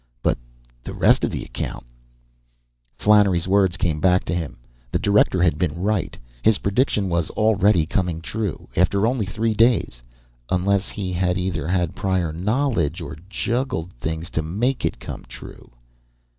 [0.23, 0.39] But
[0.83, 1.85] the rest of the account
[2.95, 4.57] Flannery's words came back to him.
[4.91, 6.17] The director had been right.
[6.41, 10.01] His prediction was already coming true, after only three days
[10.49, 15.69] unless he had either had prior knowledge or juggled things to make it come true!